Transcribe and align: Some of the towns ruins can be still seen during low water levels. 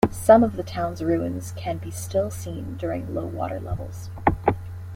Some 0.09 0.43
of 0.43 0.55
the 0.55 0.63
towns 0.63 1.03
ruins 1.03 1.51
can 1.55 1.77
be 1.77 1.91
still 1.91 2.31
seen 2.31 2.75
during 2.77 3.13
low 3.13 3.27
water 3.27 3.59
levels. 3.59 4.09